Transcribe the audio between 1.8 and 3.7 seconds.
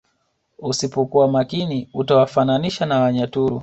utawafananisha na wanyaturu